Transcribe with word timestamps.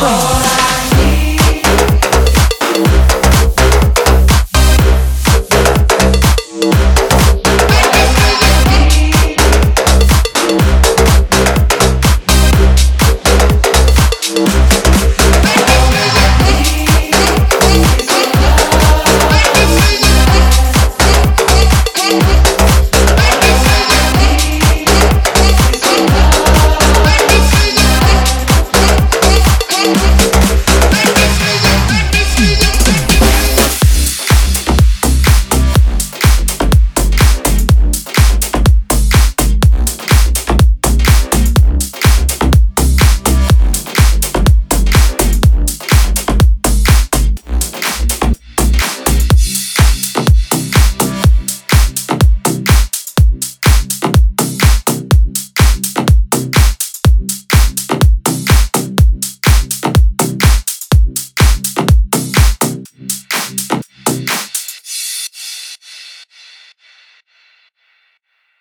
control. 0.00 0.59